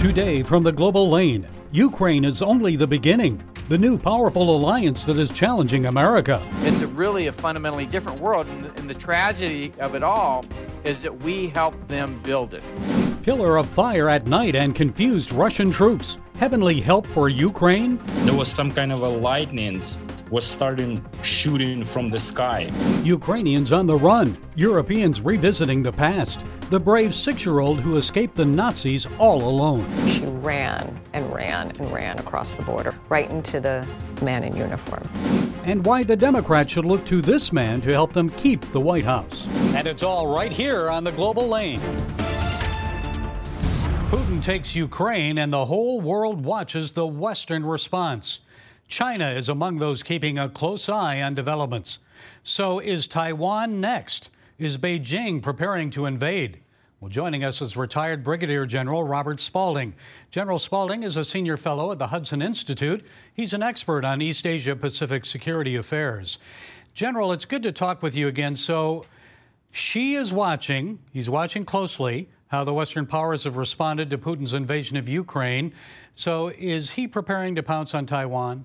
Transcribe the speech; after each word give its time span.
Today 0.00 0.44
from 0.44 0.62
the 0.62 0.70
global 0.70 1.10
lane, 1.10 1.44
Ukraine 1.72 2.24
is 2.24 2.40
only 2.40 2.76
the 2.76 2.86
beginning. 2.86 3.42
The 3.68 3.76
new 3.76 3.98
powerful 3.98 4.54
alliance 4.54 5.04
that 5.06 5.18
is 5.18 5.28
challenging 5.32 5.86
America. 5.86 6.40
It's 6.60 6.80
a 6.82 6.86
really 6.86 7.26
a 7.26 7.32
fundamentally 7.32 7.84
different 7.84 8.20
world, 8.20 8.46
and 8.46 8.64
the, 8.64 8.80
and 8.80 8.88
the 8.88 8.94
tragedy 8.94 9.72
of 9.80 9.96
it 9.96 10.04
all 10.04 10.44
is 10.84 11.02
that 11.02 11.24
we 11.24 11.48
helped 11.48 11.88
them 11.88 12.20
build 12.22 12.54
it. 12.54 12.62
Pillar 13.24 13.56
of 13.56 13.66
fire 13.66 14.08
at 14.08 14.28
night 14.28 14.54
and 14.54 14.72
confused 14.72 15.32
Russian 15.32 15.72
troops. 15.72 16.16
Heavenly 16.38 16.80
help 16.80 17.04
for 17.08 17.28
Ukraine? 17.28 17.98
There 18.24 18.36
was 18.36 18.48
some 18.48 18.70
kind 18.70 18.92
of 18.92 19.02
a 19.02 19.08
lightnings 19.08 19.98
was 20.30 20.44
starting 20.44 21.04
shooting 21.22 21.82
from 21.82 22.10
the 22.10 22.20
sky. 22.20 22.70
Ukrainians 23.02 23.72
on 23.72 23.86
the 23.86 23.96
run. 23.96 24.38
Europeans 24.54 25.20
revisiting 25.20 25.82
the 25.82 25.92
past. 25.92 26.40
The 26.70 26.78
brave 26.78 27.14
six 27.14 27.46
year 27.46 27.60
old 27.60 27.80
who 27.80 27.96
escaped 27.96 28.34
the 28.34 28.44
Nazis 28.44 29.06
all 29.18 29.42
alone. 29.42 29.86
She 30.06 30.26
ran 30.26 30.94
and 31.14 31.32
ran 31.32 31.70
and 31.70 31.90
ran 31.90 32.18
across 32.18 32.52
the 32.52 32.62
border, 32.62 32.94
right 33.08 33.30
into 33.30 33.58
the 33.58 33.88
man 34.20 34.44
in 34.44 34.54
uniform. 34.54 35.08
And 35.64 35.82
why 35.86 36.02
the 36.02 36.14
Democrats 36.14 36.70
should 36.70 36.84
look 36.84 37.06
to 37.06 37.22
this 37.22 37.54
man 37.54 37.80
to 37.80 37.90
help 37.90 38.12
them 38.12 38.28
keep 38.28 38.60
the 38.70 38.80
White 38.80 39.06
House. 39.06 39.48
And 39.74 39.86
it's 39.86 40.02
all 40.02 40.26
right 40.26 40.52
here 40.52 40.90
on 40.90 41.04
the 41.04 41.12
global 41.12 41.48
lane. 41.48 41.80
Putin 44.10 44.42
takes 44.42 44.76
Ukraine, 44.76 45.38
and 45.38 45.50
the 45.50 45.64
whole 45.64 46.02
world 46.02 46.44
watches 46.44 46.92
the 46.92 47.06
Western 47.06 47.64
response. 47.64 48.40
China 48.88 49.30
is 49.30 49.48
among 49.48 49.78
those 49.78 50.02
keeping 50.02 50.36
a 50.36 50.50
close 50.50 50.90
eye 50.90 51.22
on 51.22 51.32
developments. 51.32 51.98
So 52.42 52.78
is 52.78 53.08
Taiwan 53.08 53.80
next? 53.80 54.28
Is 54.58 54.76
Beijing 54.76 55.40
preparing 55.40 55.88
to 55.90 56.04
invade? 56.04 56.58
Well, 56.98 57.08
joining 57.08 57.44
us 57.44 57.62
is 57.62 57.76
retired 57.76 58.24
Brigadier 58.24 58.66
General 58.66 59.04
Robert 59.04 59.38
Spalding. 59.38 59.94
General 60.32 60.58
Spalding 60.58 61.04
is 61.04 61.16
a 61.16 61.22
senior 61.22 61.56
fellow 61.56 61.92
at 61.92 62.00
the 62.00 62.08
Hudson 62.08 62.42
Institute. 62.42 63.06
He's 63.32 63.52
an 63.52 63.62
expert 63.62 64.04
on 64.04 64.20
East 64.20 64.44
Asia 64.44 64.74
Pacific 64.74 65.24
security 65.26 65.76
affairs. 65.76 66.40
General, 66.92 67.30
it's 67.30 67.44
good 67.44 67.62
to 67.62 67.70
talk 67.70 68.02
with 68.02 68.16
you 68.16 68.26
again. 68.26 68.56
So, 68.56 69.04
Xi 69.70 70.16
is 70.16 70.32
watching, 70.32 70.98
he's 71.12 71.30
watching 71.30 71.64
closely 71.64 72.28
how 72.48 72.64
the 72.64 72.74
Western 72.74 73.06
powers 73.06 73.44
have 73.44 73.56
responded 73.56 74.10
to 74.10 74.18
Putin's 74.18 74.54
invasion 74.54 74.96
of 74.96 75.08
Ukraine. 75.08 75.72
So, 76.14 76.48
is 76.48 76.90
he 76.90 77.06
preparing 77.06 77.54
to 77.54 77.62
pounce 77.62 77.94
on 77.94 78.06
Taiwan? 78.06 78.64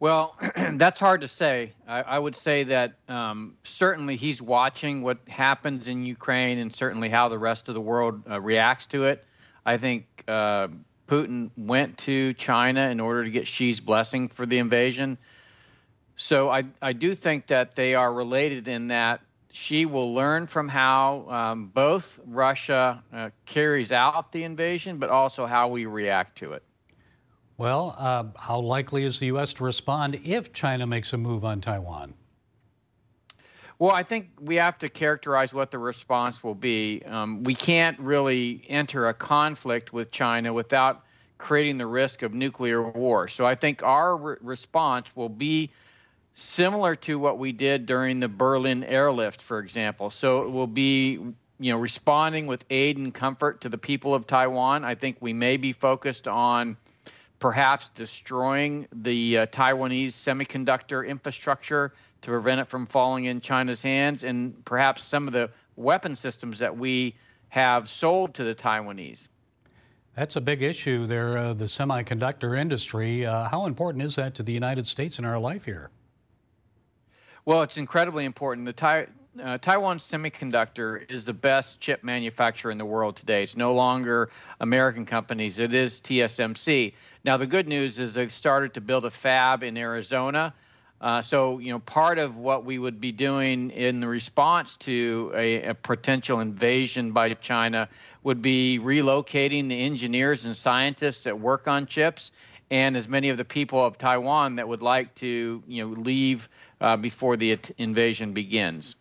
Well, 0.00 0.36
that's 0.74 1.00
hard 1.00 1.22
to 1.22 1.28
say. 1.28 1.72
I, 1.86 2.02
I 2.02 2.18
would 2.18 2.36
say 2.36 2.64
that 2.64 2.94
um, 3.08 3.54
certainly 3.64 4.16
he's 4.16 4.40
watching 4.40 5.02
what 5.02 5.18
happens 5.26 5.88
in 5.88 6.04
Ukraine 6.04 6.58
and 6.58 6.72
certainly 6.72 7.08
how 7.08 7.28
the 7.28 7.38
rest 7.38 7.68
of 7.68 7.74
the 7.74 7.80
world 7.80 8.22
uh, 8.30 8.40
reacts 8.40 8.86
to 8.86 9.04
it. 9.06 9.24
I 9.66 9.76
think 9.76 10.06
uh, 10.28 10.68
Putin 11.08 11.50
went 11.56 11.98
to 11.98 12.32
China 12.34 12.88
in 12.88 13.00
order 13.00 13.24
to 13.24 13.30
get 13.30 13.48
Xi's 13.48 13.80
blessing 13.80 14.28
for 14.28 14.46
the 14.46 14.58
invasion. 14.58 15.18
So 16.16 16.48
I, 16.48 16.64
I 16.80 16.92
do 16.92 17.14
think 17.14 17.48
that 17.48 17.74
they 17.74 17.94
are 17.94 18.12
related 18.12 18.68
in 18.68 18.88
that 18.88 19.20
Xi 19.50 19.86
will 19.86 20.14
learn 20.14 20.46
from 20.46 20.68
how 20.68 21.26
um, 21.28 21.66
both 21.74 22.20
Russia 22.26 23.02
uh, 23.12 23.30
carries 23.46 23.92
out 23.92 24.30
the 24.30 24.44
invasion, 24.44 24.98
but 24.98 25.10
also 25.10 25.46
how 25.46 25.68
we 25.68 25.86
react 25.86 26.38
to 26.38 26.52
it. 26.52 26.62
Well, 27.58 27.96
uh, 27.98 28.24
how 28.38 28.60
likely 28.60 29.04
is 29.04 29.18
the 29.18 29.26
U.S. 29.26 29.52
to 29.54 29.64
respond 29.64 30.20
if 30.24 30.52
China 30.52 30.86
makes 30.86 31.12
a 31.12 31.18
move 31.18 31.44
on 31.44 31.60
Taiwan? 31.60 32.14
Well, 33.80 33.90
I 33.92 34.04
think 34.04 34.28
we 34.40 34.56
have 34.56 34.78
to 34.78 34.88
characterize 34.88 35.52
what 35.52 35.72
the 35.72 35.78
response 35.78 36.42
will 36.42 36.54
be. 36.54 37.02
Um, 37.04 37.42
we 37.42 37.56
can't 37.56 37.98
really 37.98 38.64
enter 38.68 39.08
a 39.08 39.14
conflict 39.14 39.92
with 39.92 40.12
China 40.12 40.52
without 40.52 41.04
creating 41.38 41.78
the 41.78 41.86
risk 41.86 42.22
of 42.22 42.32
nuclear 42.32 42.82
war. 42.82 43.26
So 43.26 43.44
I 43.44 43.56
think 43.56 43.82
our 43.82 44.16
re- 44.16 44.36
response 44.40 45.14
will 45.16 45.28
be 45.28 45.70
similar 46.34 46.94
to 46.96 47.18
what 47.18 47.38
we 47.38 47.50
did 47.50 47.86
during 47.86 48.20
the 48.20 48.28
Berlin 48.28 48.84
airlift, 48.84 49.42
for 49.42 49.58
example. 49.58 50.10
So 50.10 50.42
it 50.42 50.50
will 50.50 50.66
be 50.68 51.18
you 51.60 51.72
know 51.72 51.78
responding 51.78 52.46
with 52.46 52.64
aid 52.70 52.98
and 52.98 53.12
comfort 53.12 53.60
to 53.62 53.68
the 53.68 53.78
people 53.78 54.14
of 54.14 54.28
Taiwan. 54.28 54.84
I 54.84 54.94
think 54.94 55.16
we 55.20 55.32
may 55.32 55.56
be 55.56 55.72
focused 55.72 56.28
on 56.28 56.76
perhaps 57.38 57.88
destroying 57.90 58.86
the 58.92 59.38
uh, 59.38 59.46
Taiwanese 59.46 60.08
semiconductor 60.08 61.06
infrastructure 61.06 61.92
to 62.22 62.30
prevent 62.30 62.60
it 62.60 62.68
from 62.68 62.86
falling 62.86 63.26
in 63.26 63.40
China's 63.40 63.80
hands, 63.80 64.24
and 64.24 64.64
perhaps 64.64 65.04
some 65.04 65.26
of 65.26 65.32
the 65.32 65.50
weapon 65.76 66.16
systems 66.16 66.58
that 66.58 66.76
we 66.76 67.14
have 67.48 67.88
sold 67.88 68.34
to 68.34 68.44
the 68.44 68.54
Taiwanese. 68.54 69.28
That's 70.16 70.34
a 70.34 70.40
big 70.40 70.62
issue 70.62 71.06
there, 71.06 71.38
uh, 71.38 71.54
the 71.54 71.66
semiconductor 71.66 72.58
industry. 72.58 73.24
Uh, 73.24 73.48
how 73.48 73.66
important 73.66 74.02
is 74.02 74.16
that 74.16 74.34
to 74.34 74.42
the 74.42 74.52
United 74.52 74.86
States 74.86 75.18
in 75.18 75.24
our 75.24 75.38
life 75.38 75.64
here? 75.64 75.90
Well, 77.44 77.62
it's 77.62 77.76
incredibly 77.76 78.24
important. 78.24 78.66
The 78.66 78.72
uh, 79.42 79.58
Taiwan 79.58 79.98
Semiconductor 79.98 81.08
is 81.10 81.26
the 81.26 81.32
best 81.32 81.80
chip 81.80 82.02
manufacturer 82.02 82.70
in 82.70 82.78
the 82.78 82.84
world 82.84 83.16
today. 83.16 83.42
It's 83.42 83.56
no 83.56 83.72
longer 83.72 84.30
American 84.60 85.06
companies, 85.06 85.58
it 85.58 85.74
is 85.74 86.00
TSMC. 86.00 86.92
Now, 87.24 87.36
the 87.36 87.46
good 87.46 87.68
news 87.68 87.98
is 87.98 88.14
they've 88.14 88.32
started 88.32 88.74
to 88.74 88.80
build 88.80 89.04
a 89.04 89.10
fab 89.10 89.62
in 89.62 89.76
Arizona. 89.76 90.54
Uh, 91.00 91.22
so, 91.22 91.58
you 91.58 91.70
know, 91.70 91.78
part 91.78 92.18
of 92.18 92.36
what 92.36 92.64
we 92.64 92.78
would 92.78 93.00
be 93.00 93.12
doing 93.12 93.70
in 93.70 94.00
the 94.00 94.08
response 94.08 94.76
to 94.76 95.30
a, 95.34 95.68
a, 95.68 95.74
potential 95.74 96.40
invasion 96.40 97.12
by 97.12 97.32
China 97.34 97.88
would 98.24 98.42
be 98.42 98.80
relocating 98.80 99.68
the 99.68 99.80
engineers 99.80 100.44
and 100.44 100.56
scientists 100.56 101.22
that 101.22 101.38
work 101.38 101.68
on 101.68 101.86
chips, 101.86 102.32
and 102.72 102.96
as 102.96 103.06
many 103.06 103.28
of 103.28 103.36
the 103.36 103.44
people 103.44 103.84
of 103.84 103.96
Taiwan 103.96 104.56
that 104.56 104.66
would 104.66 104.82
like 104.82 105.14
to, 105.16 105.62
you 105.68 105.86
know, 105.86 105.92
leave 106.00 106.48
uh, 106.80 106.96
before 106.96 107.36
the 107.36 107.56
invasion 107.78 108.32
begins. 108.32 108.96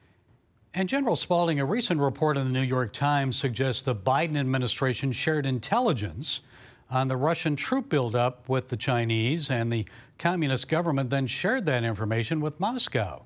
And 0.74 0.88
General 0.88 1.16
Spalding, 1.16 1.60
a 1.60 1.66
recent 1.66 2.00
report 2.00 2.38
in 2.38 2.46
the 2.46 2.52
New 2.52 2.62
York 2.62 2.94
Times 2.94 3.36
suggests 3.36 3.82
the 3.82 3.96
Biden 3.96 4.38
administration 4.38 5.12
shared 5.12 5.46
intelligence 5.46 6.44
on 6.90 7.08
the 7.08 7.18
Russian 7.18 7.56
troop 7.56 7.90
buildup 7.90 8.48
with 8.48 8.70
the 8.70 8.78
Chinese, 8.78 9.50
and 9.50 9.72
the 9.72 9.86
communist 10.18 10.70
government 10.70 11.10
then 11.10 11.28
shared 11.28 11.66
that 11.66 11.84
information 11.84 12.42
with 12.42 12.60
Moscow. 12.60 13.24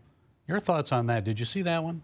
Your 0.48 0.60
thoughts 0.60 0.92
on 0.92 1.06
that? 1.08 1.24
Did 1.24 1.40
you 1.40 1.46
see 1.46 1.62
that 1.62 1.84
one? 1.84 2.02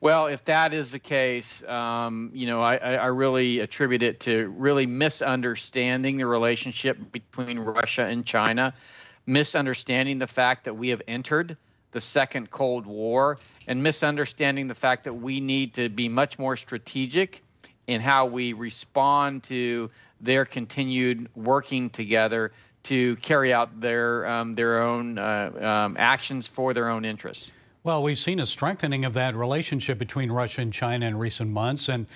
Well, 0.00 0.26
if 0.26 0.44
that 0.44 0.74
is 0.74 0.90
the 0.90 0.98
case, 0.98 1.62
um, 1.64 2.30
you 2.34 2.46
know, 2.46 2.60
I, 2.60 2.76
I, 2.76 3.06
really 3.06 3.60
attribute 3.60 4.02
it 4.02 4.20
to 4.20 4.52
really 4.58 4.84
misunderstanding 4.84 6.18
the 6.18 6.26
relationship 6.26 6.98
between 7.10 7.58
Russia 7.58 8.02
and 8.02 8.26
China, 8.26 8.74
misunderstanding 9.24 10.18
the 10.18 10.26
fact 10.26 10.64
that 10.64 10.74
we 10.76 10.90
have 10.90 11.00
entered 11.08 11.56
the 11.94 12.00
second 12.00 12.50
Cold 12.50 12.84
War, 12.84 13.38
and 13.66 13.82
misunderstanding 13.82 14.68
the 14.68 14.74
fact 14.74 15.04
that 15.04 15.14
we 15.14 15.40
need 15.40 15.72
to 15.74 15.88
be 15.88 16.08
much 16.08 16.38
more 16.38 16.56
strategic 16.56 17.42
in 17.86 18.00
how 18.02 18.26
we 18.26 18.52
respond 18.52 19.42
to 19.44 19.90
their 20.20 20.44
continued 20.44 21.28
working 21.34 21.88
together 21.88 22.52
to 22.82 23.16
carry 23.16 23.54
out 23.54 23.80
their 23.80 24.26
um, 24.26 24.54
their 24.54 24.82
own 24.82 25.18
uh, 25.18 25.50
um, 25.86 25.96
actions 25.98 26.46
for 26.46 26.74
their 26.74 26.90
own 26.90 27.04
interests. 27.04 27.50
Well, 27.82 28.02
we've 28.02 28.18
seen 28.18 28.40
a 28.40 28.46
strengthening 28.46 29.04
of 29.04 29.14
that 29.14 29.34
relationship 29.36 29.98
between 29.98 30.32
Russia 30.32 30.62
and 30.62 30.72
China 30.72 31.06
in 31.06 31.16
recent 31.16 31.50
months, 31.50 31.88
and 31.88 32.06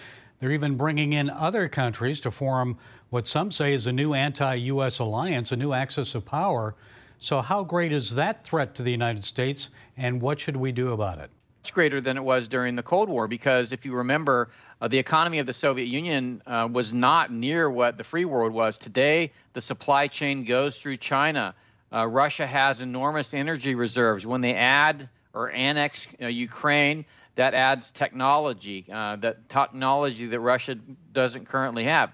they're 0.41 0.53
even 0.53 0.77
bringing 0.77 1.13
in 1.13 1.31
other 1.31 1.69
countries 1.69 2.21
to 2.23 2.31
form 2.31 2.79
what 3.11 3.27
some 3.27 3.51
say 3.51 3.75
is 3.75 3.87
a 3.87 3.93
new 3.93 4.13
anti-U.S. 4.15 4.99
alliance, 4.99 5.53
a 5.53 5.57
new 5.57 5.73
axis 5.73 6.15
of 6.15 6.25
power. 6.25 6.75
So, 7.21 7.41
how 7.41 7.65
great 7.65 7.93
is 7.93 8.15
that 8.15 8.45
threat 8.45 8.77
to 8.77 8.83
the 8.85 8.93
United 8.93 9.25
States, 9.25 9.71
and 9.97 10.21
what 10.21 10.39
should 10.39 10.57
we 10.57 10.71
do 10.71 10.91
about 10.91 11.19
it? 11.19 11.31
It's 11.63 11.71
greater 11.71 12.01
than 12.01 12.17
it 12.17 12.23
was 12.23 12.47
during 12.47 12.77
the 12.77 12.83
Cold 12.83 13.09
War 13.09 13.27
because 13.27 13.73
if 13.73 13.85
you 13.85 13.93
remember, 13.93 14.51
uh, 14.81 14.87
the 14.87 14.99
economy 14.99 15.41
of 15.41 15.47
the 15.47 15.53
Soviet 15.53 15.87
Union 15.87 16.41
uh, 16.47 16.69
was 16.71 16.93
not 16.93 17.33
near 17.33 17.71
what 17.71 17.99
the 17.99 18.05
free 18.05 18.25
world 18.25 18.53
was. 18.53 18.79
Today, 18.79 19.33
the 19.53 19.61
supply 19.61 20.07
chain 20.07 20.45
goes 20.45 20.81
through 20.81 20.99
China. 20.99 21.55
Uh, 21.93 22.07
Russia 22.07 22.47
has 22.47 22.83
enormous 22.83 23.35
energy 23.35 23.75
reserves. 23.75 24.25
When 24.25 24.41
they 24.41 24.55
add 24.55 25.09
or 25.35 25.51
annex 25.51 26.07
uh, 26.23 26.29
Ukraine, 26.29 27.05
that 27.35 27.53
adds 27.53 27.91
technology, 27.91 28.87
uh, 28.93 29.17
that 29.17 29.49
technology 29.49 30.27
that 30.27 30.39
Russia 30.39 30.77
doesn't 31.13 31.49
currently 31.49 31.85
have. 31.85 32.13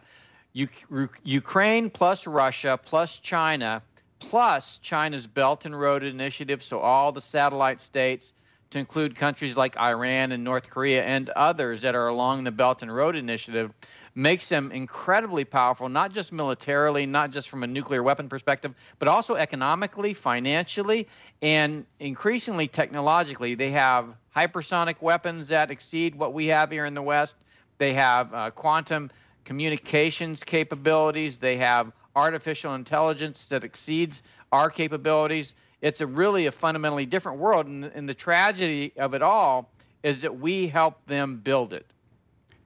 Ukraine 1.25 1.91
plus 1.91 2.27
Russia 2.27 2.79
plus 2.83 3.19
China 3.19 3.83
plus 4.31 4.79
China's 4.79 5.27
Belt 5.27 5.67
and 5.67 5.79
Road 5.79 6.03
Initiative, 6.03 6.63
so 6.63 6.79
all 6.79 7.13
the 7.13 7.21
satellite 7.21 7.83
states 7.83 8.33
to 8.71 8.79
include 8.79 9.15
countries 9.15 9.55
like 9.55 9.77
Iran 9.77 10.33
and 10.33 10.43
North 10.43 10.71
Korea 10.71 11.05
and 11.05 11.29
others 11.31 11.83
that 11.83 11.95
are 11.95 12.09
along 12.09 12.45
the 12.45 12.51
Belt 12.51 12.81
and 12.81 12.93
Road 12.93 13.17
Initiative, 13.17 13.71
makes 14.15 14.49
them 14.49 14.73
incredibly 14.73 15.45
powerful, 15.45 15.91
not 15.91 16.11
just 16.11 16.33
militarily, 16.33 17.05
not 17.05 17.33
just 17.33 17.51
from 17.51 17.65
a 17.65 17.67
nuclear 17.67 18.03
weapon 18.03 18.27
perspective, 18.27 18.75
but 18.99 19.09
also 19.09 19.35
economically, 19.35 20.15
financially, 20.15 21.07
and 21.43 21.85
increasingly 22.01 22.67
technologically. 22.67 23.55
They 23.55 23.73
have 23.73 24.07
hypersonic 24.35 25.03
weapons 25.03 25.49
that 25.49 25.71
exceed 25.71 26.15
what 26.15 26.33
we 26.33 26.47
have 26.47 26.71
here 26.71 26.87
in 26.87 26.95
the 26.95 27.03
West. 27.03 27.35
They 27.77 27.93
have 27.93 28.33
uh, 28.33 28.51
quantum 28.53 29.11
communications 29.45 30.43
capabilities. 30.43 31.39
They 31.39 31.59
have 31.59 31.93
artificial 32.17 32.75
intelligence 32.75 33.47
that 33.47 33.65
exceeds 33.65 34.23
our 34.53 34.71
capabilities. 34.71 35.55
It's 35.81 36.01
a 36.01 36.07
really 36.07 36.47
a 36.47 36.53
fundamentally 36.53 37.07
different 37.07 37.39
world, 37.39 37.67
and, 37.67 37.85
and 37.85 38.09
the 38.09 38.15
tragedy 38.15 38.93
of 38.97 39.15
it 39.15 39.23
all 39.23 39.71
is 40.03 40.21
that 40.21 40.39
we 40.39 40.67
help 40.69 41.05
them 41.07 41.37
build 41.37 41.73
it. 41.73 41.87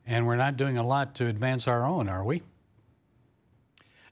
And 0.07 0.27
we're 0.27 0.37
not 0.37 0.57
doing 0.57 0.79
a 0.79 0.87
lot 0.87 1.15
to 1.17 1.27
advance 1.27 1.69
our 1.69 1.85
own, 1.85 2.09
are 2.09 2.25
we? 2.25 2.43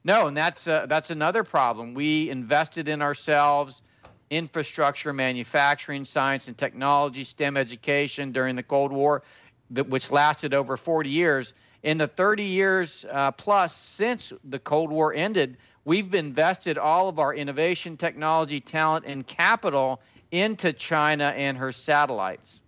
No, 0.03 0.27
and 0.27 0.37
that's 0.37 0.67
uh, 0.67 0.85
that's 0.87 1.09
another 1.09 1.43
problem. 1.43 1.93
We 1.93 2.29
invested 2.29 2.87
in 2.87 3.01
ourselves, 3.01 3.81
infrastructure, 4.29 5.11
manufacturing, 5.11 6.05
science 6.05 6.47
and 6.47 6.57
technology, 6.57 7.23
STEM 7.23 7.57
education 7.57 8.31
during 8.31 8.55
the 8.55 8.63
Cold 8.63 8.91
War, 8.91 9.23
that, 9.71 9.89
which 9.89 10.11
lasted 10.11 10.53
over 10.53 10.77
40 10.77 11.09
years. 11.09 11.53
In 11.83 11.97
the 11.97 12.07
30 12.07 12.43
years 12.43 13.05
uh, 13.11 13.31
plus 13.31 13.75
since 13.75 14.33
the 14.45 14.59
Cold 14.59 14.89
War 14.89 15.13
ended, 15.13 15.57
we've 15.85 16.13
invested 16.15 16.77
all 16.77 17.07
of 17.07 17.19
our 17.19 17.33
innovation, 17.33 17.97
technology, 17.97 18.59
talent, 18.59 19.05
and 19.05 19.25
capital 19.25 20.01
into 20.31 20.73
China 20.73 21.33
and 21.35 21.57
her 21.57 21.71
satellites. 21.71 22.61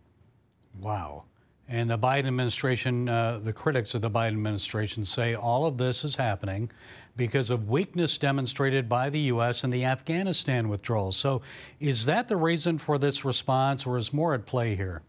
Wow. 0.80 1.24
And 1.68 1.90
the 1.90 1.98
Biden 2.00 2.26
administration, 2.26 3.08
uh, 3.10 3.40
the 3.44 3.54
critics 3.54 3.94
of 3.94 4.02
the 4.02 4.10
Biden 4.10 4.30
administration 4.30 5.06
say 5.06 5.36
all 5.36 5.66
of 5.66 5.78
this 5.78 6.04
is 6.04 6.16
happening 6.16 6.72
because 7.16 7.50
of 7.50 7.70
weakness 7.70 8.18
demonstrated 8.18 8.90
by 8.90 9.10
the 9.10 9.20
U.S. 9.20 9.64
in 9.64 9.70
the 9.70 9.86
Afghanistan 9.86 10.70
withdrawal. 10.70 11.12
So, 11.12 11.42
is 11.80 12.06
that 12.06 12.28
the 12.28 12.38
reason 12.38 12.78
for 12.78 12.98
this 12.98 13.24
response, 13.26 13.86
or 13.86 13.98
is 13.98 14.14
more 14.14 14.34
at 14.34 14.46
play 14.46 14.76
here? 14.76 15.02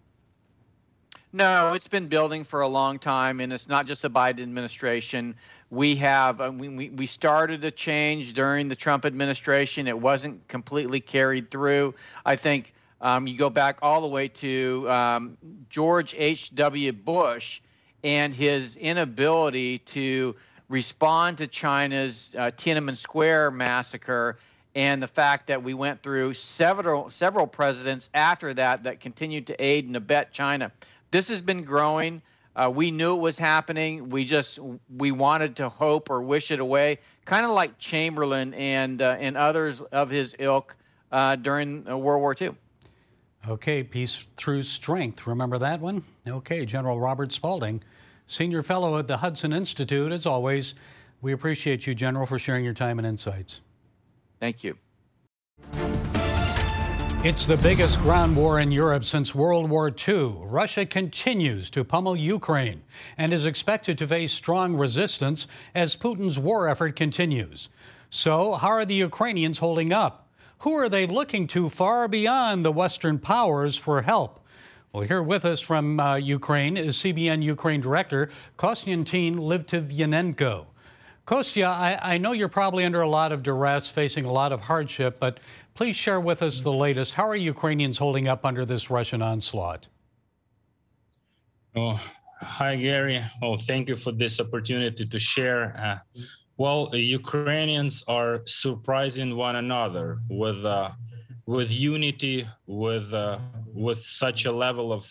No, 1.33 1.75
it's 1.75 1.87
been 1.87 2.09
building 2.09 2.43
for 2.43 2.63
a 2.63 2.69
long 2.69 2.99
time, 2.99 3.41
and 3.41 3.53
it's 3.53 3.69
not 3.69 3.87
just 3.87 4.05
a 4.05 4.11
Biden 4.11 4.43
administration. 4.43 5.37
We 5.71 5.95
have 5.97 6.41
uh, 6.41 6.51
we, 6.53 6.89
we 6.91 7.07
started 7.07 7.65
a 7.65 7.71
change 7.71 8.33
during 8.33 8.67
the 8.67 8.75
Trump 8.75 9.05
administration. 9.05 9.87
It 9.87 9.99
wasn't 9.99 10.47
completely 10.49 10.99
carried 10.99 11.49
through. 11.51 11.95
I 12.27 12.35
think 12.35 12.73
um, 13.01 13.29
you 13.29 13.39
go 13.39 13.49
back 13.49 13.79
all 13.81 14.01
the 14.01 14.09
way 14.09 14.27
to 14.27 14.91
um, 14.91 15.39
George 15.69 16.17
H.W. 16.19 16.93
Bush 16.93 17.61
and 18.03 18.35
his 18.35 18.75
inability 18.75 19.79
to 19.79 20.35
respond 20.69 21.39
to 21.39 21.47
China's 21.47 22.35
uh, 22.37 22.51
Tiananmen 22.57 22.97
Square 22.97 23.53
massacre 23.53 24.39
and 24.75 25.03
the 25.03 25.09
fact 25.09 25.47
that 25.49 25.63
we 25.63 25.75
went 25.75 26.03
through 26.03 26.35
several 26.35 27.11
several 27.11 27.47
presidents 27.47 28.11
after 28.15 28.55
that 28.55 28.83
that 28.83 28.99
continued 28.99 29.47
to 29.47 29.65
aid 29.65 29.87
and 29.87 29.97
abet 29.97 30.33
China. 30.33 30.73
This 31.11 31.29
has 31.29 31.41
been 31.41 31.63
growing. 31.63 32.23
Uh, 32.55 32.71
we 32.75 32.91
knew 32.91 33.15
it 33.15 33.21
was 33.21 33.39
happening. 33.39 34.09
We 34.09 34.25
just 34.25 34.59
we 34.97 35.13
wanted 35.13 35.57
to 35.57 35.69
hope 35.69 36.11
or 36.11 36.21
wish 36.21 36.51
it 36.51 36.61
away, 36.61 36.99
kind 37.25 37.45
of 37.47 37.53
like 37.53 37.79
Chamberlain 37.79 38.55
and 38.55 39.01
uh, 39.01 39.17
and 39.19 39.37
others 39.37 39.81
of 39.81 40.11
his 40.11 40.35
ilk 40.39 40.77
uh, 41.13 41.37
during 41.37 41.89
uh, 41.89 41.97
World 41.97 42.21
War 42.21 42.35
II. 42.41 42.55
Okay, 43.49 43.83
peace 43.83 44.27
through 44.37 44.63
strength. 44.63 45.27
Remember 45.27 45.59
that 45.59 45.81
one? 45.81 46.05
Okay, 46.27 46.67
General 46.67 47.01
Robert 47.01 47.33
Spalding, 47.33 47.83
senior 48.27 48.63
fellow 48.63 48.99
at 48.99 49.07
the 49.07 49.19
Hudson 49.19 49.53
Institute. 49.53 50.13
As 50.13 50.27
always, 50.27 50.75
we 51.23 51.33
appreciate 51.33 51.87
you, 51.87 51.95
General, 51.95 52.27
for 52.27 52.39
sharing 52.39 52.65
your 52.65 52.75
time 52.75 52.99
and 52.99 53.07
insights. 53.07 53.63
Thank 54.41 54.65
you. 54.65 54.77
It's 57.23 57.45
the 57.45 57.59
biggest 57.59 58.01
ground 58.01 58.35
war 58.35 58.61
in 58.61 58.73
Europe 58.73 59.05
since 59.05 59.35
World 59.35 59.69
War 59.69 59.93
II. 60.09 60.37
Russia 60.39 60.87
continues 60.87 61.69
to 61.69 61.85
pummel 61.85 62.17
Ukraine 62.17 62.81
and 63.19 63.35
is 63.35 63.45
expected 63.45 63.99
to 63.99 64.07
face 64.07 64.33
strong 64.33 64.75
resistance 64.75 65.47
as 65.75 65.97
Putin's 65.97 66.39
war 66.39 66.67
effort 66.67 66.97
continues. 66.97 67.69
So, 68.09 68.55
how 68.55 68.69
are 68.69 68.87
the 68.87 68.95
Ukrainians 68.95 69.59
holding 69.59 69.93
up? 69.93 70.29
Who 70.61 70.73
are 70.73 70.89
they 70.89 71.07
looking 71.07 71.47
to 71.49 71.69
far 71.69 72.09
beyond 72.09 72.65
the 72.65 72.73
Western 72.73 73.19
powers 73.19 73.77
for 73.77 74.01
help? 74.01 74.41
Well, 74.91 75.03
here 75.03 75.23
with 75.23 75.45
us 75.45 75.61
from 75.61 76.01
uh, 76.01 76.17
Ukraine 76.17 76.79
is 76.79 76.97
CBN 76.97 77.43
Ukraine 77.43 77.83
Director 77.83 78.31
Konstantin 78.57 79.37
Litvinenko. 79.37 80.65
Kostya, 81.31 81.69
I, 81.69 82.15
I, 82.15 82.19
know 82.19 82.33
you're 82.33 82.49
probably 82.49 82.85
under 82.85 83.03
a 83.03 83.09
lot 83.09 83.31
of 83.31 83.45
duress, 83.45 83.89
facing 83.89 84.25
a 84.25 84.33
lot 84.33 84.51
of 84.51 84.63
hardship, 84.63 85.21
but 85.21 85.39
please 85.75 85.95
share 85.95 86.19
with 86.19 86.43
us 86.43 86.63
the 86.63 86.73
latest. 86.73 87.15
How 87.15 87.29
are 87.29 87.37
Ukrainians 87.37 87.99
holding 87.99 88.27
up 88.27 88.45
under 88.45 88.65
this 88.65 88.91
Russian 88.91 89.23
onslaught? 89.23 89.87
Oh, 91.77 92.01
hi, 92.43 92.75
Gary. 92.75 93.23
Oh, 93.45 93.57
thank 93.57 93.89
you 93.89 93.95
for 93.95 94.11
this 94.11 94.41
opportunity 94.41 95.07
to 95.07 95.19
share. 95.21 95.77
Uh, 95.79 95.99
well, 96.57 96.91
Ukrainians 96.97 98.03
are 98.09 98.41
surprising 98.47 99.37
one 99.37 99.55
another 99.55 100.19
with 100.29 100.67
uh, 100.67 100.91
with 101.47 101.71
unity, 101.71 102.49
with 102.67 103.15
uh, 103.15 103.39
with 103.73 104.03
such 104.03 104.47
a 104.47 104.53
level 104.53 104.93
of 104.93 105.09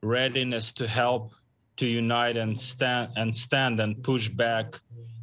readiness 0.00 0.72
to 0.74 0.86
help, 0.86 1.32
to 1.78 1.86
unite 1.88 2.36
and 2.36 2.56
stand 2.56 3.10
and 3.16 3.34
stand 3.34 3.80
and 3.80 4.04
push 4.04 4.28
back 4.28 4.80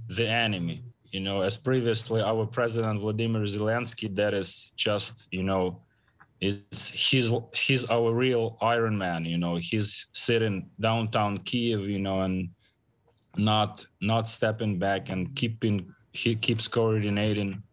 the 0.09 0.27
enemy. 0.27 0.83
You 1.11 1.19
know, 1.19 1.41
as 1.41 1.57
previously 1.57 2.21
our 2.21 2.45
president 2.45 3.01
Vladimir 3.01 3.43
Zelensky, 3.43 4.13
that 4.15 4.33
is 4.33 4.73
just 4.75 5.27
you 5.31 5.43
know, 5.43 5.81
is 6.41 6.89
he's 6.89 7.31
he's 7.53 7.85
our 7.85 8.11
real 8.13 8.57
Iron 8.61 8.97
Man. 8.97 9.25
You 9.25 9.37
know, 9.37 9.55
he's 9.57 10.07
sitting 10.13 10.69
downtown 10.79 11.37
Kiev. 11.39 11.81
You 11.81 11.99
know, 11.99 12.21
and 12.21 12.49
not 13.37 13.85
not 14.01 14.29
stepping 14.29 14.79
back 14.79 15.09
and 15.09 15.35
keeping 15.35 15.93
he 16.11 16.35
keeps 16.35 16.67
coordinating 16.67 17.63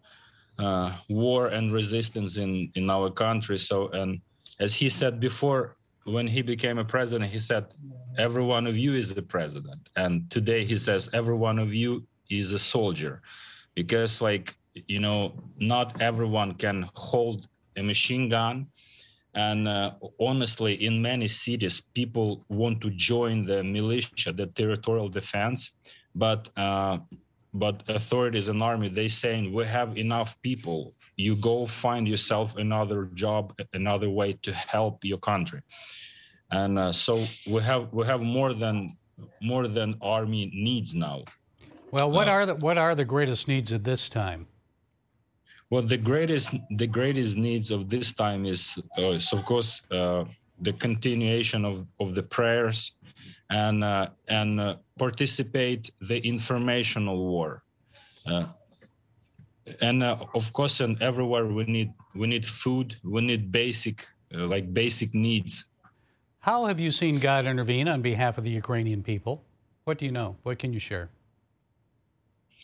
uh, 0.58 0.92
war 1.08 1.48
and 1.48 1.72
resistance 1.72 2.36
in 2.36 2.70
in 2.74 2.90
our 2.90 3.10
country. 3.10 3.58
So 3.58 3.88
and 3.88 4.20
as 4.58 4.74
he 4.74 4.88
said 4.88 5.20
before, 5.20 5.74
when 6.04 6.26
he 6.26 6.42
became 6.42 6.78
a 6.78 6.84
president, 6.84 7.30
he 7.30 7.38
said, 7.38 7.66
"Every 8.18 8.42
one 8.42 8.66
of 8.66 8.76
you 8.76 8.94
is 8.94 9.14
the 9.14 9.22
president," 9.22 9.88
and 9.96 10.30
today 10.30 10.64
he 10.64 10.76
says, 10.76 11.10
"Every 11.12 11.36
one 11.36 11.58
of 11.58 11.72
you 11.74 12.06
is 12.30 12.52
a 12.52 12.58
soldier. 12.58 13.20
Because 13.74 14.20
like 14.20 14.56
you 14.86 15.00
know 15.00 15.34
not 15.58 16.00
everyone 16.00 16.54
can 16.54 16.88
hold 16.94 17.48
a 17.76 17.82
machine 17.82 18.28
gun. 18.28 18.66
And 19.34 19.68
uh, 19.68 19.92
honestly 20.18 20.74
in 20.84 21.00
many 21.00 21.28
cities 21.28 21.80
people 21.80 22.44
want 22.48 22.80
to 22.80 22.90
join 22.90 23.44
the 23.44 23.62
militia 23.62 24.32
the 24.32 24.46
territorial 24.46 25.08
defense. 25.08 25.76
But 26.14 26.50
uh, 26.56 26.98
but 27.52 27.82
authorities 27.88 28.48
and 28.48 28.62
army 28.62 28.88
they 28.88 29.08
saying 29.08 29.52
we 29.52 29.64
have 29.66 29.96
enough 29.96 30.40
people. 30.42 30.94
You 31.16 31.36
go 31.36 31.66
find 31.66 32.06
yourself 32.08 32.56
another 32.56 33.04
job 33.14 33.54
another 33.72 34.10
way 34.10 34.34
to 34.42 34.52
help 34.52 35.04
your 35.04 35.18
country. 35.18 35.62
And 36.52 36.78
uh, 36.78 36.92
so 36.92 37.14
we 37.52 37.62
have 37.62 37.92
we 37.92 38.04
have 38.06 38.22
more 38.22 38.52
than 38.52 38.88
more 39.40 39.68
than 39.68 39.96
army 40.00 40.50
needs 40.52 40.94
now 40.94 41.24
well, 41.90 42.10
what 42.10 42.28
uh, 42.28 42.32
are 42.32 42.46
the 42.46 42.54
what 42.54 42.78
are 42.78 42.94
the 42.94 43.04
greatest 43.04 43.48
needs 43.48 43.72
at 43.72 43.84
this 43.84 44.08
time? 44.08 44.46
Well, 45.70 45.82
the 45.82 45.96
greatest 45.96 46.54
the 46.70 46.86
greatest 46.86 47.36
needs 47.36 47.70
of 47.70 47.88
this 47.88 48.12
time 48.12 48.44
is, 48.44 48.78
uh, 48.98 49.18
is 49.18 49.32
of 49.32 49.44
course 49.44 49.82
uh, 49.90 50.24
the 50.60 50.72
continuation 50.72 51.64
of, 51.64 51.86
of 52.00 52.14
the 52.14 52.22
prayers 52.22 52.92
and 53.50 53.84
uh, 53.84 54.08
and 54.28 54.60
uh, 54.60 54.76
participate 54.98 55.90
the 56.00 56.18
informational 56.26 57.18
war. 57.26 57.62
Uh, 58.26 58.46
and 59.80 60.02
of 60.02 60.52
course, 60.52 60.80
and 60.80 61.00
everywhere 61.00 61.46
we 61.46 61.64
need 61.64 61.92
we 62.14 62.26
need 62.26 62.44
food, 62.46 62.96
we 63.04 63.20
need 63.20 63.52
basic 63.52 64.06
like 64.32 64.72
basic 64.74 65.14
needs. 65.14 65.64
How 66.40 66.64
have 66.64 66.80
you 66.80 66.90
seen 66.90 67.18
God 67.18 67.46
intervene 67.46 67.86
on 67.86 68.00
behalf 68.00 68.38
of 68.38 68.44
the 68.44 68.50
Ukrainian 68.50 69.02
people? 69.02 69.44
What 69.84 69.98
do 69.98 70.06
you 70.06 70.12
know? 70.12 70.36
What 70.42 70.58
can 70.58 70.72
you 70.72 70.78
share? 70.78 71.10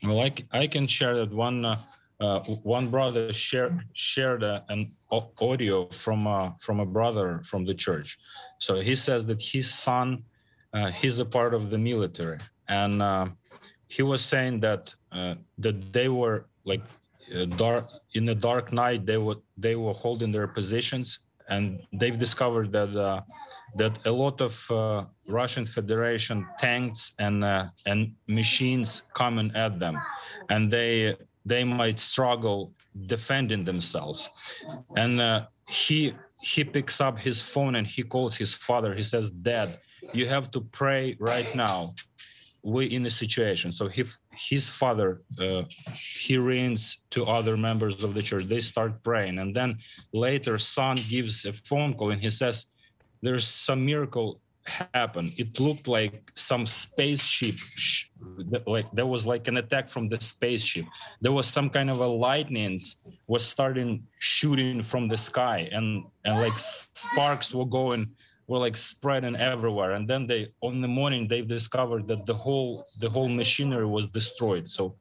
Well, 0.03 0.21
I, 0.21 0.33
I 0.53 0.67
can 0.67 0.87
share 0.87 1.17
that 1.17 1.33
one 1.33 1.65
uh, 1.65 1.79
uh, 2.19 2.41
one 2.63 2.89
brother 2.89 3.31
share, 3.33 3.85
shared 3.93 4.43
uh, 4.43 4.63
an 4.71 4.91
audio 5.43 5.87
from 5.87 6.27
uh, 6.27 6.51
from 6.59 6.81
a 6.81 6.87
brother 6.87 7.43
from 7.45 7.67
the 7.67 7.75
church. 7.75 8.19
So 8.59 8.81
he 8.81 8.95
says 8.95 9.27
that 9.27 9.43
his 9.43 9.73
son, 9.73 10.25
uh, 10.73 10.91
he's 10.91 11.19
a 11.19 11.27
part 11.27 11.53
of 11.53 11.69
the 11.69 11.77
military, 11.77 12.39
and 12.69 13.03
uh, 13.03 13.27
he 13.87 14.03
was 14.03 14.25
saying 14.25 14.61
that 14.61 14.95
that 15.59 15.93
they 15.93 16.09
were 16.09 16.47
like 16.65 16.83
dark 17.57 17.91
in 18.15 18.25
the 18.25 18.35
dark 18.35 18.73
night. 18.73 19.05
They 19.05 19.19
were 19.19 19.37
they 19.59 19.77
were 19.77 19.93
holding 19.93 20.33
their 20.33 20.49
positions, 20.49 21.19
and 21.49 21.81
they've 21.93 22.19
discovered 22.19 22.73
that 22.73 23.25
that 23.77 23.99
a 24.07 24.11
lot 24.11 24.41
of 24.41 24.71
uh, 24.71 25.05
Russian 25.29 25.67
Federation 25.67 26.47
tanks 26.59 27.13
and 27.19 27.45
uh, 27.45 27.67
and 27.87 28.15
machines 28.27 29.03
coming 29.15 29.53
at 29.55 29.79
them, 29.79 29.99
and 30.49 30.71
they 30.71 31.17
they 31.45 31.65
might 31.65 31.99
struggle 31.99 32.73
defending 33.07 33.65
themselves. 33.65 34.29
And 34.97 35.21
uh, 35.21 35.47
he 35.69 36.15
he 36.41 36.65
picks 36.65 37.01
up 37.01 37.19
his 37.19 37.41
phone 37.41 37.77
and 37.77 37.87
he 37.87 38.03
calls 38.03 38.37
his 38.37 38.55
father. 38.55 38.95
He 38.95 39.05
says, 39.05 39.31
"Dad, 39.31 39.79
you 40.13 40.27
have 40.27 40.51
to 40.53 40.61
pray 40.73 41.17
right 41.19 41.55
now. 41.55 41.95
We 42.67 42.87
in 42.87 43.07
a 43.07 43.11
situation. 43.11 43.71
So 43.71 43.89
if 43.95 44.19
his 44.33 44.69
father 44.69 45.23
uh, 45.41 45.63
he 45.95 46.37
rings 46.37 46.81
to 47.15 47.25
other 47.25 47.57
members 47.57 48.03
of 48.03 48.13
the 48.13 48.23
church, 48.29 48.45
they 48.45 48.59
start 48.59 48.93
praying, 49.05 49.39
and 49.39 49.55
then 49.55 49.79
later 50.13 50.59
son 50.59 50.97
gives 51.09 51.45
a 51.45 51.53
phone 51.53 51.95
call 51.95 52.11
and 52.11 52.21
he 52.21 52.31
says, 52.31 52.67
"There's 53.23 53.47
some 53.47 53.87
miracle 53.87 54.41
happened. 54.95 55.31
It 55.39 55.61
looked 55.61 55.87
like 55.89 56.31
some 56.35 56.67
spaceship, 56.67 57.55
like 58.67 58.91
there 58.93 59.07
was 59.07 59.27
like 59.27 59.49
an 59.49 59.57
attack 59.59 59.89
from 59.89 60.09
the 60.09 60.21
spaceship. 60.21 60.87
There 61.21 61.33
was 61.33 61.47
some 61.47 61.71
kind 61.71 61.91
of 61.91 62.01
a 62.01 62.07
lightnings 62.07 62.97
was 63.27 63.45
starting 63.45 64.07
shooting 64.19 64.83
from 64.83 65.09
the 65.09 65.17
sky, 65.17 65.69
and 65.73 66.05
and 66.25 66.41
like 66.41 66.59
sparks 66.59 67.55
were 67.55 67.71
going 67.81 68.09
were 68.49 68.59
like 68.59 68.77
spreading 68.77 69.37
everywhere. 69.37 69.93
And 69.93 70.09
then 70.09 70.27
they 70.27 70.49
on 70.61 70.81
the 70.81 70.89
morning 70.89 71.27
they 71.27 71.43
discovered 71.43 72.07
that 72.09 72.27
the 72.27 72.35
whole 72.35 72.87
the 73.01 73.11
whole 73.11 73.29
machinery 73.29 73.87
was 73.87 74.09
destroyed. 74.09 74.71
So 74.71 74.97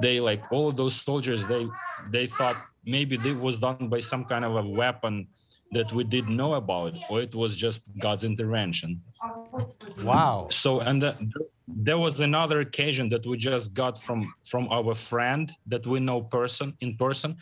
they 0.00 0.20
like 0.20 0.50
all 0.52 0.68
of 0.68 0.76
those 0.76 0.94
soldiers 0.94 1.44
they 1.46 1.66
they 2.10 2.26
thought 2.26 2.56
maybe 2.84 3.16
it 3.16 3.38
was 3.38 3.58
done 3.58 3.88
by 3.88 4.00
some 4.00 4.24
kind 4.24 4.44
of 4.44 4.56
a 4.56 4.62
weapon 4.62 5.26
that 5.72 5.90
we 5.92 6.04
didn't 6.04 6.36
know 6.36 6.54
about 6.54 6.94
or 7.08 7.22
it 7.22 7.34
was 7.34 7.56
just 7.56 7.82
god's 7.98 8.24
intervention. 8.24 9.00
Wow. 10.02 10.48
So 10.50 10.80
and 10.80 11.00
the, 11.00 11.16
there 11.66 11.98
was 11.98 12.20
another 12.20 12.60
occasion 12.60 13.08
that 13.08 13.24
we 13.26 13.38
just 13.38 13.72
got 13.72 13.98
from 13.98 14.34
from 14.44 14.68
our 14.70 14.94
friend 14.94 15.52
that 15.66 15.86
we 15.86 16.00
know 16.00 16.20
person 16.20 16.74
in 16.80 16.96
person. 16.96 17.36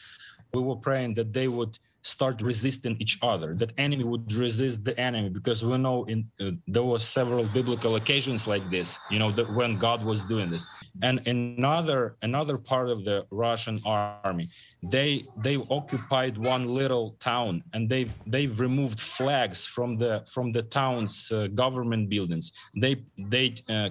We 0.52 0.62
were 0.62 0.76
praying 0.76 1.14
that 1.14 1.32
they 1.32 1.48
would 1.48 1.78
start 2.02 2.40
resisting 2.42 2.96
each 2.98 3.18
other 3.22 3.54
that 3.54 3.72
enemy 3.78 4.04
would 4.04 4.32
resist 4.32 4.84
the 4.84 4.98
enemy. 4.98 5.28
Because 5.28 5.64
we 5.64 5.76
know 5.78 6.04
in 6.04 6.28
uh, 6.40 6.50
there 6.66 6.82
was 6.82 7.02
several 7.04 7.44
biblical 7.44 7.96
occasions 7.96 8.46
like 8.46 8.64
this 8.70 8.98
you 9.10 9.18
know 9.18 9.30
that 9.30 9.48
when 9.50 9.76
god 9.78 10.04
was 10.04 10.24
doing 10.24 10.48
this. 10.50 10.66
And 11.02 11.26
another 11.26 12.16
another 12.22 12.56
part 12.58 12.88
of 12.88 13.04
the 13.04 13.26
russian 13.30 13.80
army 13.84 14.48
they 14.82 15.26
they 15.36 15.56
occupied 15.70 16.38
one 16.38 16.74
little 16.74 17.16
town 17.20 17.62
and 17.74 17.88
they've 17.88 18.12
they've 18.26 18.58
removed 18.60 18.98
flags 18.98 19.66
from 19.66 19.98
the 19.98 20.24
from 20.26 20.52
the 20.52 20.62
town's 20.62 21.30
uh, 21.30 21.48
government 21.48 22.08
buildings. 22.08 22.52
They 22.74 23.04
they 23.18 23.56
uh, 23.68 23.90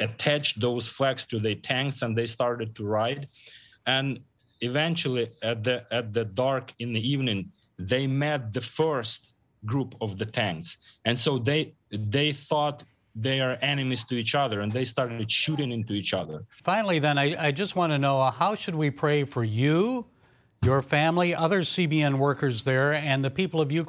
attached 0.00 0.60
those 0.60 0.86
flags 0.86 1.24
to 1.26 1.38
their 1.38 1.54
tanks 1.54 2.02
and 2.02 2.16
they 2.16 2.26
started 2.26 2.76
to 2.76 2.84
ride. 2.84 3.28
And 3.86 4.20
eventually 4.60 5.30
at 5.42 5.64
the 5.64 5.84
at 5.92 6.12
the 6.12 6.24
dark 6.24 6.72
in 6.78 6.92
the 6.92 7.08
evening 7.08 7.52
they 7.78 8.06
met 8.06 8.52
the 8.52 8.60
first 8.60 9.34
group 9.64 9.94
of 10.00 10.18
the 10.18 10.26
tanks. 10.26 10.78
And 11.04 11.18
so 11.18 11.38
they 11.38 11.74
they 11.90 12.32
thought 12.32 12.84
they 13.14 13.40
are 13.40 13.58
enemies 13.62 14.04
to 14.04 14.14
each 14.16 14.34
other 14.34 14.60
and 14.60 14.72
they 14.72 14.84
started 14.84 15.30
shooting 15.30 15.72
into 15.72 15.92
each 15.92 16.14
other. 16.14 16.44
Finally 16.50 16.98
then 16.98 17.18
i, 17.18 17.48
I 17.48 17.50
just 17.52 17.76
want 17.76 17.92
to 17.92 17.98
know 17.98 18.20
uh, 18.20 18.30
how 18.30 18.54
should 18.54 18.74
we 18.74 18.90
pray 18.90 19.24
for 19.24 19.44
you 19.44 20.06
your 20.62 20.82
family 20.82 21.34
other 21.34 21.60
cbn 21.60 22.18
workers 22.18 22.64
there 22.64 22.92
and 22.92 23.24
the 23.24 23.30
people 23.30 23.60
of 23.60 23.70
ukraine 23.70 23.88